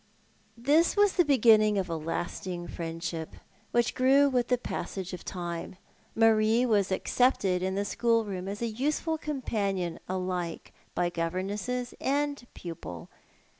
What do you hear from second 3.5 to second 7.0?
which grew •with the passage of time. Marie was